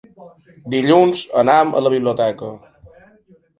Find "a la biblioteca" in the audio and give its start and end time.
1.81-2.53